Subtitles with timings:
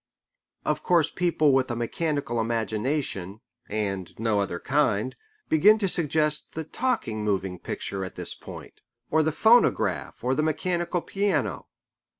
[0.65, 5.15] Of course people with a mechanical imagination, and no other kind,
[5.47, 10.41] begin to suggest the talking moving picture at this point, or the phonograph or the
[10.41, 11.67] mechanical piano.